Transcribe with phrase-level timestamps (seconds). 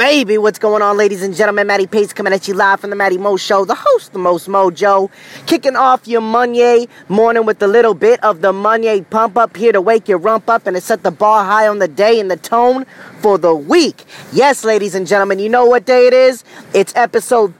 [0.00, 0.38] baby.
[0.38, 1.66] What's going on, ladies and gentlemen?
[1.66, 4.48] Matty Pace coming at you live from the Matty Mo Show, the host, the most
[4.48, 5.10] mojo.
[5.44, 9.72] Kicking off your Monday morning with a little bit of the Monday pump up here
[9.72, 12.30] to wake your rump up and to set the bar high on the day and
[12.30, 12.86] the tone
[13.18, 14.06] for the week.
[14.32, 16.44] Yes, ladies and gentlemen, you know what day it is?
[16.72, 17.58] It's episode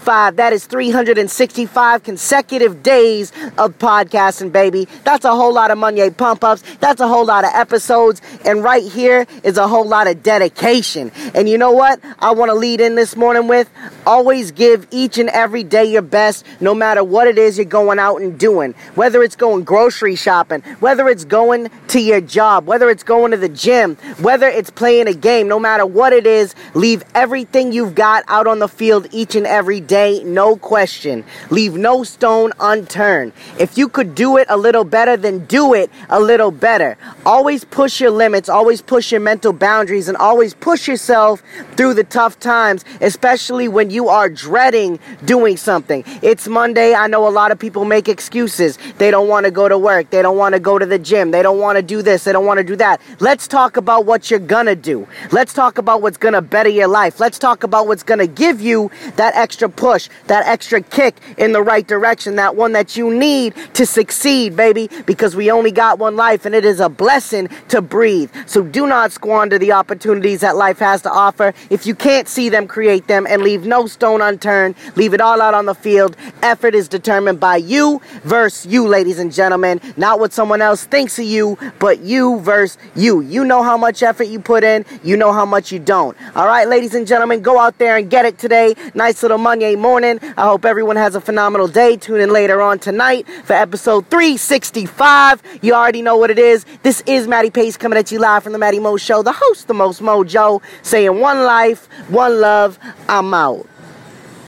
[0.00, 0.36] 365.
[0.36, 4.88] That is 365 consecutive days of podcasting, baby.
[5.04, 6.62] That's a whole lot of Monday pump ups.
[6.80, 8.22] That's a whole lot of episodes.
[8.44, 11.12] And right here is a whole lot of dedication.
[11.34, 12.00] And you know what?
[12.18, 13.70] I want to lead in this morning with
[14.06, 17.98] always give each and every day your best, no matter what it is you're going
[17.98, 18.74] out and doing.
[18.94, 23.36] Whether it's going grocery shopping, whether it's going to your job, whether it's going to
[23.36, 27.94] the gym, whether it's playing a game, no matter what it is, leave everything you've
[27.94, 31.24] got out on the field each and every day, no question.
[31.50, 33.32] Leave no stone unturned.
[33.58, 36.96] If you could do it a little better, then do it a little better.
[37.26, 41.42] Always push your limits, always push your mental boundaries, and always push yourself
[41.76, 46.02] through the tough times, especially when you are dreading doing something.
[46.22, 46.94] It's Monday.
[46.94, 48.78] I know a lot of people make excuses.
[48.98, 50.10] They don't want to go to work.
[50.10, 51.30] They don't want to go to the gym.
[51.30, 52.24] They don't want to do this.
[52.24, 53.00] They don't want to do that.
[53.20, 55.06] Let's talk about what you're to do.
[55.30, 57.20] Let's talk about what's to better your life.
[57.20, 61.62] Let's talk about what's to give you that extra push, that extra kick in the
[61.62, 66.16] right direction, that one that you need to succeed, baby, because we only got one
[66.16, 68.30] life and it is a blessing to breathe.
[68.44, 71.54] So do not squander the opportunities that life has to offer.
[71.70, 74.74] If you can't see them, create them and leave no stone unturned.
[74.96, 76.14] Leave it all out on the field.
[76.42, 79.80] Effort is determined by you versus you, ladies and gentlemen.
[79.96, 83.22] Not what someone else thinks of you, but you versus you.
[83.22, 86.14] You know how much effort you put in, you know how much you don't.
[86.36, 88.74] All right, ladies and gentlemen, go out there and get it today.
[88.94, 90.18] Nice little Monday morning.
[90.36, 91.96] I hope everyone has a phenomenal day.
[91.96, 95.42] Tune in later on tonight for episode 365.
[95.62, 96.64] You already know what it is.
[96.82, 99.68] This is Matty Pace coming at you live from the Matty Mo Show, the host,
[99.68, 102.78] the most mojo, saying one life, one love.
[103.08, 103.66] I'm out.